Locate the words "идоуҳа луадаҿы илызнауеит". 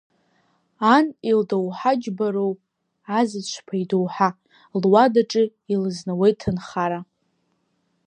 3.81-6.35